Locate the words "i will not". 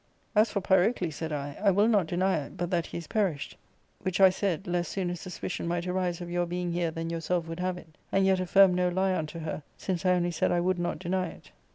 1.63-2.07